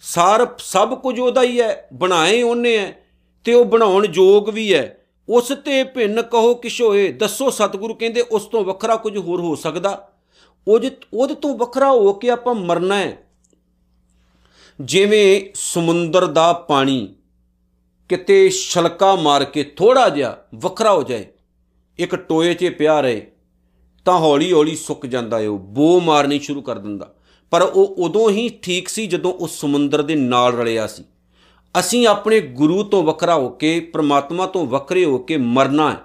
[0.00, 2.96] ਸਾਰ, ਸਭ ਕੁਝ ਉਹਦਾ ਹੀ ਹੈ, ਬਣਾਏ ਉਹਨੇ ਹੈ
[3.44, 8.20] ਤੇ ਉਹ ਬਣਾਉਣ ਯੋਗ ਵੀ ਹੈ। ਉਸ ਤੇ ਭਿੰਨ ਕਹੋ ਕਿਛ ਹੋਏ ਦੱਸੋ ਸਤਿਗੁਰੂ ਕਹਿੰਦੇ
[8.20, 10.08] ਉਸ ਤੋਂ ਵੱਖਰਾ ਕੁਝ ਹੋਰ ਹੋ ਸਕਦਾ?
[10.68, 13.18] ਉਹ ਜੇ ਉਹਦੇ ਤੋਂ ਵੱਖਰਾ ਹੋ ਕੇ ਆਪਾਂ ਮਰਨਾ ਹੈ।
[14.80, 17.14] ਜਿਵੇਂ ਸਮੁੰਦਰ ਦਾ ਪਾਣੀ
[18.08, 21.26] ਕਿਤੇ ਛਲਕਾ ਮਾਰ ਕੇ ਥੋੜਾ ਜਿਹਾ ਵੱਖਰਾ ਹੋ ਜਾਏ,
[21.98, 23.26] ਇੱਕ ਟੋਏ 'ਚ ਪਿਆ ਰਹੇ,
[24.04, 27.14] ਤਾਂ ਹੌਲੀ ਹੌਲੀ ਸੁੱਕ ਜਾਂਦਾ ਏ ਉਹ ਬੋ ਮਾਰਨੀ ਸ਼ੁਰੂ ਕਰ ਦਿੰਦਾ।
[27.50, 31.04] ਪਰ ਉਹ ਉਦੋਂ ਹੀ ਠੀਕ ਸੀ ਜਦੋਂ ਉਹ ਸਮੁੰਦਰ ਦੇ ਨਾਲ ਰਲਿਆ ਸੀ।
[31.80, 35.96] ਅਸੀਂ ਆਪਣੇ ਗੁਰੂ ਤੋਂ ਵੱਖਰਾ ਹੋ ਕੇ, ਪ੍ਰਮਾਤਮਾ ਤੋਂ ਵੱਖਰੇ ਹੋ ਕੇ ਮਰਨਾ ਹੈ।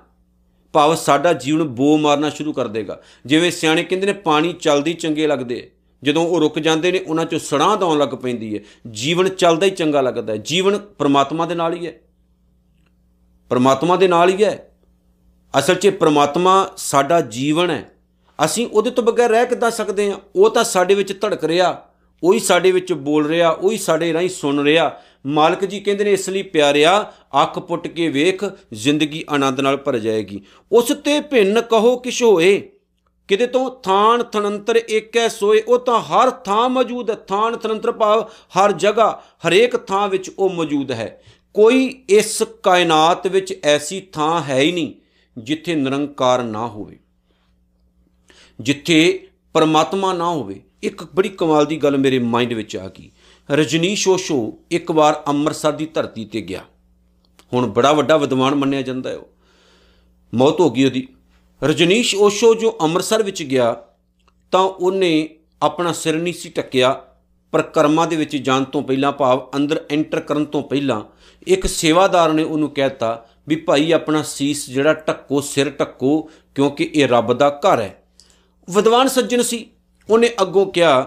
[0.73, 5.27] ਭਾਵ ਸਾਡਾ ਜੀਵਨ ਬੋ ਮਾਰਨਾ ਸ਼ੁਰੂ ਕਰ ਦੇਗਾ। ਜਿਵੇਂ ਸਿਆਣੇ ਕਹਿੰਦੇ ਨੇ, ਪਾਣੀ ਚਲਦੀ ਚੰਗੇ
[5.27, 5.71] ਲੱਗਦੇ
[6.03, 8.59] ਜਦੋਂ ਉਹ ਰੁਕ ਜਾਂਦੇ ਨੇ, ਉਹਨਾਂ ਚੋਂ ਸੜਾਂ ਆਉਣ ਲੱਗ ਪੈਂਦੀ ਹੈ।
[8.91, 11.93] ਜੀਵਨ ਚੱਲਦਾ ਹੀ ਚੰਗਾ ਲੱਗਦਾ ਹੈ। ਜੀਵਨ ਪ੍ਰਮਾਤਮਾ ਦੇ ਨਾਲ ਹੀ ਹੈ।
[13.49, 14.71] ਪ੍ਰਮਾਤਮਾ ਦੇ ਨਾਲ ਹੀ ਹੈ।
[15.59, 17.91] ਅਸਲ 'ਚ ਪ੍ਰਮਾਤਮਾ ਸਾਡਾ ਜੀਵਨ ਹੈ।
[18.45, 20.19] ਅਸੀਂ ਉਹਦੇ ਤੋਂ ਬਗੈਰ ਰਹਿ ਕਿੱਦਾਂ ਸਕਦੇ ਹਾਂ?
[20.35, 21.88] ਉਹ ਤਾਂ ਸਾਡੇ ਵਿੱਚ ਧੜਕ ਰਿਹਾ।
[22.23, 26.29] ਉਹੀ ਸਾਡੇ ਵਿੱਚ ਬੋਲ ਰਿਹਾ, ਉਹੀ ਸਾਡੇ ਰਾਹੀਂ ਸੁਣ ਰਿਹਾ। ਮਾਲਕ ਜੀ ਕਹਿੰਦੇ ਨੇ, ਇਸ
[26.29, 31.97] ਲਈ ਪਿਆਰਿਆ, ਅੱਖ ਪੁੱਟ ਕੇ ਵੇਖ, ਜ਼ਿੰਦਗੀ ਆਨੰਦ ਨਾਲ ਭਰ ਜਾਏਗੀ। ਉਸ ਤੇ ਭਿੰਨ ਕਹੋ
[31.97, 32.71] ਕਿਛ ਹੋਏ
[33.27, 38.21] ਕਿਤੇ ਤੋਂ ਥਾਨ ਥਨੰਤਰ ਏਕੈ ਸੋਏ, ਉਹ ਤਾਂ ਹਰ ਥਾਂ ਮੌਜੂਦ ਹੈ। ਥਾਨ ਥਨੰਤਰ ਭਾਵ
[38.57, 41.21] ਹਰ ਜਗ੍ਹਾ, ਹਰੇਕ ਥਾਂ ਵਿੱਚ ਉਹ ਮੌਜੂਦ ਹੈ।
[41.53, 44.93] ਕੋਈ ਇਸ ਕਾਇਨਾਤ ਵਿੱਚ ਐਸੀ ਥਾਂ ਹੈ ਹੀ ਨਹੀਂ,
[45.37, 46.99] ਜਿੱਥੇ ਨਿਰੰਕਾਰ ਨਾ ਹੋਵੇ।
[48.59, 53.11] ਜਿੱਥੇ ਪਰਮਾਤਮਾ ਨਾ ਹੋਵੇ, ਇੱਕ ਬੜੀ ਕਮਾਲ ਦੀ ਗੱਲ ਮੇਰੇ ਮਾਈਂਡ ਵਿੱਚ ਆ ਗਈ।
[53.51, 56.61] ਰਜਨੀਸ਼ ਓਸ਼ੋ ਇੱਕ ਵਾਰ ਅੰਮ੍ਰਿਤਸਰ ਦੀ ਧਰਤੀ ਤੇ ਗਿਆ।
[57.53, 59.27] ਹੁਣ ਬੜਾ ਵੱਡਾ ਵਿਦਵਾਨ ਮੰਨਿਆ ਜਾਂਦਾ ਹੈ ਉਹ।
[60.35, 61.07] ਮੌਤ ਹੋ ਗਈ ਉਹਦੀ।
[61.63, 63.75] ਰਜਨੀਸ਼ ਓਸ਼ੋ ਜੋ ਅੰਮ੍ਰਿਤਸਰ ਵਿੱਚ ਗਿਆ,
[64.51, 65.29] ਤਾਂ ਉਹਨੇ
[65.61, 67.05] ਆਪਣਾ ਸਿਰ ਨਹੀਂ ਸੀ ਟੱਕਿਆ
[67.51, 71.01] ਪਰ ਕਰਮਾਂ ਦੇ ਵਿੱਚ ਜਾਣ ਤੋਂ ਪਹਿਲਾਂ, ਭਾਵ ਅੰਦਰ ਐਂਟਰ ਕਰਨ ਤੋਂ ਪਹਿਲਾਂ,
[71.47, 77.07] ਇੱਕ ਸੇਵਾਦਾਰ ਨੇ ਉਹਨੂੰ ਕਹਿਤਾ ਵੀ ਭਾਈ ਆਪਣਾ ਸੀਸ ਜਿਹੜਾ ਟੱਕੋ ਸਿਰ ਟੱਕੋ ਕਿਉਂਕਿ ਇਹ
[77.07, 77.98] ਰੱਬ ਦਾ ਘਰ ਹੈ।
[78.69, 79.65] ਵਿਦਵਾਨ ਸੱਜਣ ਸੀ।
[80.09, 81.01] ਉਹਨੇ ਅੱਗੋਂ ਕਿਹਾ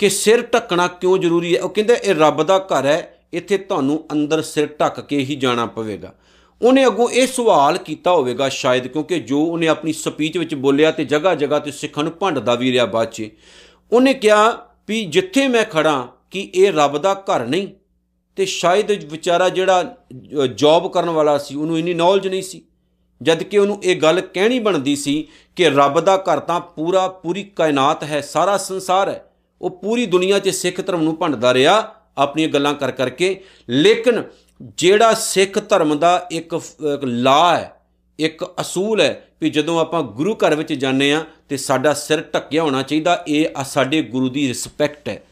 [0.00, 1.60] ਕਿ ਸਿਰ ਢੱਕਣਾ ਕਿਉਂ ਜ਼ਰੂਰੀ ਹੈ?
[1.62, 5.66] ਉਹ ਕਹਿੰਦਾ, ਇਹ ਰੱਬ ਦਾ ਘਰ ਹੈ, ਇੱਥੇ ਤੁਹਾਨੂੰ ਅੰਦਰ ਸਿਰ ਢੱਕ ਕੇ ਹੀ ਜਾਣਾ
[5.66, 6.14] ਪਵੇਗਾ।
[6.60, 11.04] ਉਹਨੇ ਅੱਗੋਂ ਇਹ ਸਵਾਲ ਕੀਤਾ ਹੋਵੇਗਾ ਸ਼ਾਇਦ, ਕਿਉਂਕਿ ਜੋ ਉਹਨੇ ਆਪਣੀ ਸਪੀਚ ਵਿੱਚ ਬੋਲਿਆ ਤੇ
[11.04, 13.28] ਜਗ੍ਹਾ ਜਗ੍ਹਾ ਤੇ ਸਿੱਖਾਂ ਨੂੰ ਭੰਡਦਾ ਵੀ ਰਿਹਾ ਬਾਅਦ 'ਚ,
[13.92, 14.50] ਉਹਨੇ ਕਿਹਾ
[14.88, 17.68] ਵੀ ਜਿੱਥੇ ਮੈਂ ਖੜਾ ਕਿ ਇਹ ਰੱਬ ਦਾ ਘਰ ਨਹੀਂ,
[18.36, 19.96] ਤੇ ਸ਼ਾਇਦ ਵਿਚਾਰਾ ਜਿਹੜਾ
[20.56, 22.62] ਜੌਬ ਕਰਨ ਵਾਲਾ ਸੀ, ਉਹਨੂੰ ਇੰਨੀ ਨੌਲੇਜ ਨਹੀਂ ਸੀ।
[23.22, 27.42] ਜਦ ਕਿ ਉਹਨੂੰ ਇਹ ਗੱਲ ਕਹਿਣੀ ਬਣਦੀ ਸੀ ਕਿ ਰੱਬ ਦਾ ਘਰ ਤਾਂ ਪੂਰਾ ਪੂਰੀ
[27.56, 29.24] ਕਾਇਨਾਤ ਹੈ, ਸਾਰਾ ਸੰਸਾਰ ਹੈ।
[29.60, 34.22] ਉਹ ਪੂਰੀ ਦੁਨੀਆ 'ਚ ਸਿੱਖ ਧਰਮ ਨੂੰ ਭੰਡਦਾ ਰਿਹਾ, ਆਪਣੀਆਂ ਗੱਲਾਂ ਕਰ ਕਰਕੇ। ਲੇਕਿਨ
[34.78, 36.60] ਜਿਹੜਾ ਸਿੱਖ ਧਰਮ ਦਾ ਇੱਕ
[37.04, 37.72] ਲਾ ਹੈ,
[38.18, 42.62] ਇੱਕ ਅਸੂਲ ਹੈ ਵੀ ਜਦੋਂ ਆਪਾਂ ਗੁਰੂ ਘਰ ਵਿੱਚ ਜਾਂਦੇ ਆ ਤੇ ਸਾਡਾ ਸਿਰ ਢੱਕਿਆ
[42.62, 45.22] ਹੋਣਾ ਚਾਹੀਦਾ, ਇਹ ਸਾਡੇ ਗੁਰੂ ਦੀ ਰਿਸਪੈਕਟ ਹੈ।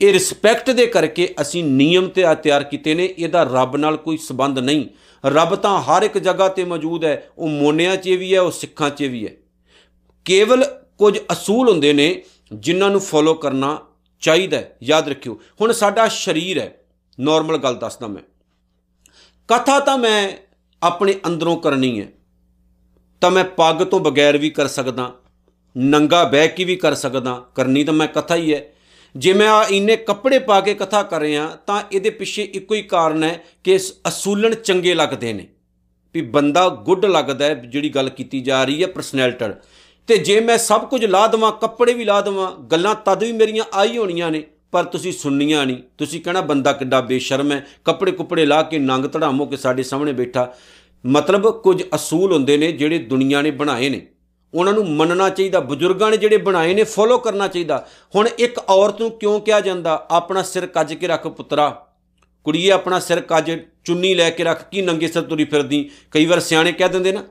[0.00, 4.58] ਇਹ ਰਿਸਪੈਕਟ ਦੇ ਕਰਕੇ ਅਸੀਂ ਨਿਯਮ ਤੇ ਤਿਆਰ ਕੀਤੇ ਨੇ, ਇਹਦਾ ਰੱਬ ਨਾਲ ਕੋਈ ਸਬੰਧ
[4.58, 4.86] ਨਹੀਂ।
[5.26, 8.90] ਰੱਬ ਤਾਂ ਹਰ ਇੱਕ ਜਗ੍ਹਾ ਤੇ ਮੌਜੂਦ ਹੈ, ਉਹ ਮੋਨਿਆਂ 'ਚ ਵੀ ਹੈ, ਉਹ ਸਿੱਖਾਂ
[8.90, 9.32] 'ਚ ਵੀ ਹੈ।
[10.26, 10.64] ਕੇਵਲ
[10.98, 13.78] ਕੁਝ ਅਸੂਲ ਹੁੰਦੇ ਨੇ ਜਿਨ੍ਹਾਂ ਨੂੰ ਫੋਲੋ ਕਰਨਾ
[14.22, 16.74] ਚਾਹੀਦਾ ਹੈ, ਯਾਦ ਰੱਖਿਓ। ਹੁਣ ਸਾਡਾ ਸਰੀਰ ਹੈ
[17.18, 18.22] ਨਾਰਮਲ ਗੱਲ ਦੱਸਦਾ ਮੈਂ।
[19.48, 20.30] ਕਥਾ ਤਾਂ ਮੈਂ
[20.82, 22.06] ਆਪਣੇ ਅੰਦਰੋਂ ਕਰਨੀ ਹੈ,
[23.22, 25.12] ਤਾਂ ਮੈਂ ਪੱਗ ਤੋਂ ਬਗੈਰ ਵੀ ਕਰ ਸਕਦਾ,
[25.76, 28.64] ਨੰਗਾ ਬਹਿ ਕੇ ਵੀ ਕਰ ਸਕਦਾ, ਕਰਨੀ ਤਾਂ ਮੈਂ ਕਥਾ ਹੀ ਹੈ।
[29.16, 32.82] ਜੇ ਮੈਂ ਆ ਇੰਨੇ ਕੱਪੜੇ ਪਾ ਕੇ ਕਥਾ ਕਰ ਰਿਹਾ ਤਾਂ ਇਹਦੇ ਪਿੱਛੇ ਇੱਕੋ ਹੀ
[32.82, 33.76] ਕਾਰਨ ਹੈ ਕਿ
[34.08, 35.46] ਅਸੂਲਣ ਚੰਗੇ ਲੱਗਦੇ ਨੇ।
[36.14, 39.52] ਵੀ ਬੰਦਾ ਗੁੱਡ ਲੱਗਦਾ ਹੈ, ਜਿਹੜੀ ਗੱਲ ਕੀਤੀ ਜਾ ਰਹੀ ਹੈ ਪਰਸਨੈਲਿਟੀ
[40.08, 43.64] ਤੇ ਜੇ ਮੈਂ ਸਭ ਕੁਝ ਲਾ ਦਵਾਂ, ਕੱਪੜੇ ਵੀ ਲਾ ਦਵਾਂ, ਗੱਲਾਂ ਤਦ ਵੀ ਮੇਰੀਆਂ
[43.72, 44.42] ਆਈ ਹੋਣੀਆਂ ਨੇ,
[44.72, 49.04] ਪਰ ਤੁਸੀਂ ਸੁਣਨੀਆਂ ਨਹੀਂ। ਤੁਸੀਂ ਕਹਿਣਾ ਬੰਦਾ ਕਿੱਡਾ ਬੇਸ਼ਰਮ ਹੈ, ਕੱਪੜੇ ਕੁਪੜੇ ਲਾ ਕੇ ਨੰਗ
[49.04, 50.54] ਧੜਾਮੋ ਕੇ ਸਾਡੇ ਸਾਹਮਣੇ ਬੈਠਾ।
[51.06, 54.06] ਮਤਲਬ ਕੁਝ ਅਸੂਲ ਹੁੰਦੇ ਨੇ ਜਿਹੜੇ ਦੁਨੀਆ ਨੇ ਬਣਾਏ ਨੇ।
[54.54, 59.00] ਉਹਨਾਂ ਨੂੰ ਮੰਨਣਾ ਚਾਹੀਦਾ। ਬਜ਼ੁਰਗਾਂ ਨੇ ਜਿਹੜੇ ਬਣਾਏ ਨੇ ਫੋਲੋ ਕਰਨਾ ਚਾਹੀਦਾ। ਹੁਣ ਇੱਕ ਔਰਤ
[59.00, 61.68] ਨੂੰ ਕਿਉਂ ਕਿਹਾ ਜਾਂਦਾ, ਆਪਣਾ ਸਿਰ ਕੱਜ ਕੇ ਰੱਖ ਪੁੱਤਰਾ।
[62.46, 63.50] ਕੁੜੀਏ, ਆਪਣਾ ਸਿਰ ਕੱਜ
[63.84, 65.90] ਚੁੰਨੀ ਲੈ ਕੇ ਰੱਖ, ਕੀ ਨੰਗੇ ਸਿਰ ਤੁਰੀ ਫਿਰਦੀ?
[66.10, 67.22] ਕਈ ਵਾਰ ਸਿਆਣੇ ਕਹਿ ਦਿੰਦੇ ਨਾ,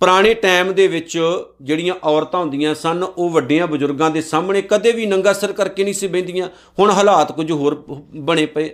[0.00, 1.18] ਪੁਰਾਣੇ ਟਾਈਮ ਦੇ ਵਿੱਚ
[1.62, 5.94] ਜਿਹੜੀਆਂ ਔਰਤਾਂ ਹੁੰਦੀਆਂ ਸਨ, ਉਹ ਵੱਡਿਆਂ ਬਜ਼ੁਰਗਾਂ ਦੇ ਸਾਹਮਣੇ ਕਦੇ ਵੀ ਨੰਗਾ ਸਿਰ ਕਰਕੇ ਨਹੀਂ
[5.94, 8.70] ਸੀ ਬੈੰਦੀਆਂ ਹੁਣ ਹਾਲਾਤ ਕੁਝ ਹੋਰ ਬਣੇ ਪਏ।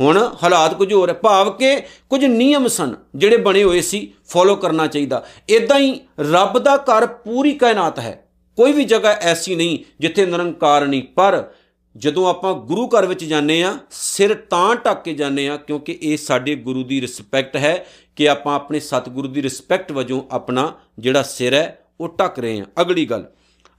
[0.00, 1.76] ਹੁਣ ਹਾਲਾਤ ਕੁਝ ਹੋਰ ਹੈ। ਭਾਵ ਕਿ
[2.10, 7.06] ਕੁਝ ਨਿਯਮ ਸਨ ਜਿਹੜੇ ਬਣੇ ਹੋਏ ਸੀ ਫੋਲੋ ਕਰਨਾ ਚਾਹੀਦਾ। ਇਦਾਂ ਹੀ ਰੱਬ ਦਾ ਘਰ
[7.06, 11.44] ਪੂਰੀ ਕਾਇਨਾਤ ਹੈ। ਕੋਈ ਵੀ ਜਗ੍ਹਾ ਐਸੀ ਨਹੀਂ ਜਿੱਥੇ ਨਿਰੰਕਾਰ ਨਹੀਂ। ਪਰ
[11.96, 16.16] ਜਦੋਂ ਆਪਾਂ ਗੁਰੂ ਘਰ ਵਿੱਚ ਜਾਂਦੇ ਆ ਸਿਰ ਤਾਂ ਢੱਕ ਕੇ ਜਾਂਦੇ ਆ ਕਿਉਂਕਿ ਇਹ
[16.16, 21.54] ਸਾਡੇ ਗੁਰੂ ਦੀ ਰਿਸਪੈਕਟ ਹੈ ਕਿ ਆਪਾਂ ਆਪਣੇ ਸਤਿਗੁਰੂ ਦੀ ਰਿਸਪੈਕਟ ਵਜੋਂ ਆਪਣਾ ਜਿਹੜਾ ਸਿਰ
[21.54, 23.24] ਹੈ, ਉਹ ਢੱਕ ਰਹੇ ਆ ਅਗਲੀ ਗੱਲ,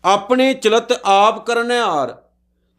[0.06, 2.22] ਆਪਣੇ ਚਲਤ ਆਪ ਕਰਨਿਆਰ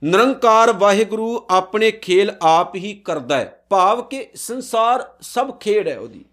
[0.05, 6.25] ਨਿਰੰਕਾਰ ਵਾਹਿਗੁਰੂ ਆਪਣੇ ਖੇਲ ਆਪ ਹੀ ਕਰਦਾ ਹੈ। ਭਾਵ ਕਿ ਸੰਸਾਰ ਸਭ ਖੇਡ ਹੈ ਉਹਦੀ।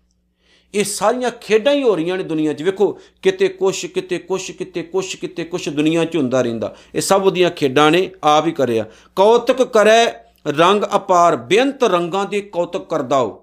[0.76, 4.84] ਇਹ ਸਾਰੀਆਂ ਖੇਡਾਂ ਹੀ ਹੋ ਰਹੀਆਂ ਨੇ ਦੁਨੀਆ 'ਚ। ਵੇਖੋ, ਕਿਤੇ ਕੁਛ ਕਿਤੇ ਕੁਛ ਕਿਤੇ
[4.84, 8.86] ਕੁਛ ਕਿਤੇ ਕੁਛ ਦੁਨੀਆ 'ਚ ਹੁੰਦਾ ਰਹਿੰਦਾ। ਇਹ ਸਭ ਉਹਦੀਆਂ ਖੇਡਾਂ ਨੇ, ਆਪ ਹੀ ਕਰਿਆ।
[9.16, 10.12] ਕੌਤਕ ਕਰੇ,
[10.48, 13.41] ਰੰਗ ਅਪਾਰ, ਬੇਅੰਤ ਰੰਗਾਂ ਦੇ ਕੌਤਕ ਕਰਦਾ ਹੋ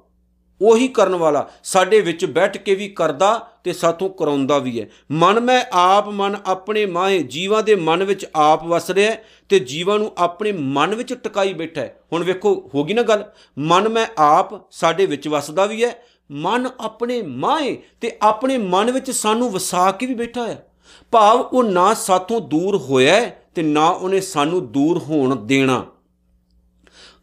[0.63, 5.41] ਉਹੀ ਕਰਨ ਵਾਲਾ, ਸਾਡੇ ਵਿੱਚ ਬੈਠ ਕੇ ਵੀ ਕਰਦਾ ਤੇ ਸਾਥੋਂ ਕਰਾਉਂਦਾ ਵੀ ਹੈ। ਮਨ
[5.41, 9.17] ਮੈਂ ਆਪ, ਮਨ ਆਪਣੇ ਮਾਹੇ, ਜੀਵਾਂ ਦੇ ਮਨ ਵਿੱਚ ਆਪ ਵਸ ਰਿਹਾ
[9.49, 13.25] ਤੇ ਜੀਵਾਂ ਨੂੰ ਆਪਣੇ ਮਨ ਵਿੱਚ ਟਿਕਾਈ ਬੈਠਾ ਹੈ। ਹੁਣ ਵੇਖੋ, ਹੋ ਗਈ ਨਾ ਗੱਲ?
[13.59, 19.11] ਮਨ ਮੈਂ ਆਪ ਸਾਡੇ ਵਿੱਚ ਵਸਦਾ ਵੀ ਹੈ, ਮਨ ਆਪਣੇ ਮਾਹੇ ਤੇ ਆਪਣੇ ਮਨ ਵਿੱਚ
[19.11, 20.65] ਸਾਨੂੰ ਵਸਾ ਕੇ ਵੀ ਬੈਠਾ ਹੈ।
[21.11, 25.87] ਭਾਵ ਉਹ ਨਾ ਸਾਥੋਂ ਦੂਰ ਹੋਇਆ ਤੇ ਨਾ ਉਹਨੇ ਸਾਨੂੰ ਦੂਰ ਹੋਣ ਦੇਣਾ।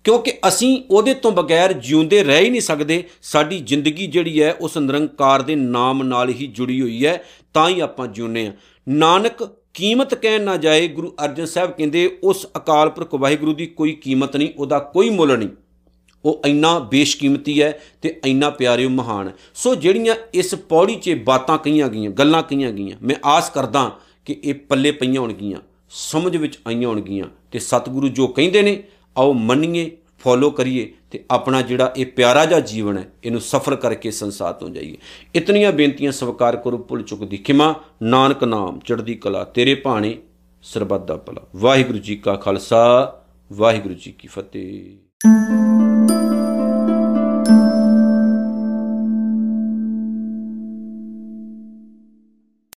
[0.05, 4.77] ਕਿਉਂਕਿ ਅਸੀਂ ਉਹਦੇ ਤੋਂ ਬਗੈਰ ਜਿਉਂਦੇ ਰਹਿ ਹੀ ਨਹੀਂ ਸਕਦੇ, ਸਾਡੀ ਜ਼ਿੰਦਗੀ ਜਿਹੜੀ ਹੈ ਉਸ
[4.77, 8.53] ਨਿਰੰਕਾਰ ਦੇ ਨਾਮ ਨਾਲ ਹੀ ਜੁੜੀ ਹੋਈ ਹੈ, ਤਾਂ ਹੀ ਆਪਾਂ ਜਿਉਂਦੇ ਆ
[8.87, 13.91] ਨਾਨਕ, ਕੀਮਤ ਕਹਿਣ ਨਾ ਜਾਏ, ਗੁਰੂ ਅਰਜਨ ਸਾਹਿਬ ਕਹਿੰਦੇ, ਉਸ ਅਕਾਲ ਪੁਰਖ ਵਾਹਿਗੁਰੂ ਦੀ ਕੋਈ
[13.91, 15.49] ਕੀਮਤ ਨਹੀਂ, ਉਹਦਾ ਕੋਈ ਮੁੱਲ ਨਹੀਂ।
[16.25, 21.89] ਉਹ ਇੰਨਾ ਬੇਸ਼ਕੀਮਤੀ ਹੈ ਤੇ ਇੰਨਾ ਪਿਆਰੇ ਮਹਾਨ ਸੋ ਜਿਹੜੀਆਂ ਇਸ ਪੌੜੀ 'ਚ ਬਾਤਾਂ ਕਹੀਆਂ
[21.89, 23.91] ਗਈਆਂ, ਗੱਲਾਂ ਕਹੀਆਂ ਗਈਆਂ, ਮੈਂ ਆਸ ਕਰਦਾ
[24.25, 28.83] ਕਿ ਇਹ ਪੱਲੇ ਪਈਆਂ ਹੋਣਗੀਆਂ, ਸਮਝ ਵਿੱਚ ਆਈਆਂ ਹੋਣਗੀਆਂ ਤੇ ਸਤਿਗੁਰੂ ਜੋ ਕਹਿੰਦੇ ਨੇ
[29.17, 34.11] ਆਓ ਮੰਨੀਏ ਫੋਲੋ ਕਰੀਏ ਤੇ ਆਪਣਾ ਜਿਹੜਾ ਇਹ ਪਿਆਰਾ ਜਿਹਾ ਜੀਵਨ ਹੈ, ਇਹਨੂੰ ਸਫਰ ਕਰਕੇ
[34.11, 34.97] ਸੰਸਾਰ ਤੋਂ ਜਾਈਏ।
[35.35, 40.17] ਇਤਨੀਆਂ ਬੇਨਤੀਆਂ ਸਵਾਰ ਕਰੋ, ਭੁੱਲ ਚੁੱਕ ਦੀ ਖਿਮਾ। ਨਾਨਕ ਨਾਮ, ਚੜ੍ਹਦੀ ਕਲਾ, ਤੇਰੇ ਭਾਣੇ,
[40.63, 43.23] ਸਰਬੱਤ ਦਾ ਭਲਾ। ਵਾਹਿਗੁਰੂ ਜੀ ਕਾ ਖਾਲਸਾ,
[43.53, 46.04] ਵਾਹਿਗੁਰੂ ਜੀ ਕੀ ਫਤਿਹ।